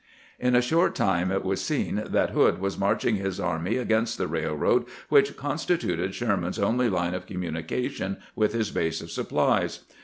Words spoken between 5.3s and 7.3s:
constituted Sherman's only line of